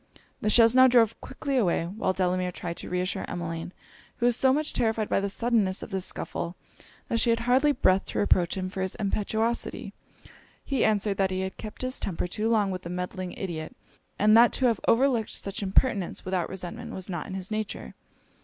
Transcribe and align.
The 0.41 0.49
chaise 0.49 0.73
now 0.73 0.87
drove 0.87 1.21
quickly 1.21 1.57
away; 1.57 1.83
while 1.85 2.11
Delamere 2.11 2.51
tried 2.51 2.77
to 2.77 2.89
reassure 2.89 3.23
Emmeline, 3.29 3.71
who 4.17 4.25
was 4.25 4.35
so 4.35 4.51
much 4.51 4.73
terrified 4.73 5.07
by 5.09 5.19
the 5.19 5.29
suddenness 5.29 5.83
of 5.83 5.91
this 5.91 6.07
scuffle, 6.07 6.55
that 7.07 7.19
she 7.19 7.29
had 7.29 7.41
hardly 7.41 7.71
breath 7.71 8.05
to 8.05 8.17
reproach 8.17 8.57
him 8.57 8.67
for 8.71 8.81
his 8.81 8.95
impetuosity. 8.95 9.93
He 10.65 10.83
answered, 10.83 11.17
that 11.17 11.29
he 11.29 11.41
had 11.41 11.55
kept 11.57 11.83
his 11.83 11.99
temper 11.99 12.25
too 12.25 12.49
long 12.49 12.71
with 12.71 12.81
the 12.81 12.89
meddling 12.89 13.35
ideot, 13.37 13.75
and 14.17 14.35
that 14.35 14.51
to 14.53 14.65
have 14.65 14.79
overlooked 14.87 15.37
such 15.37 15.61
impertinence 15.61 16.25
without 16.25 16.49
resentment 16.49 16.95
was 16.95 17.07
not 17.07 17.27
in 17.27 17.35
his 17.35 17.51
nature. 17.51 17.93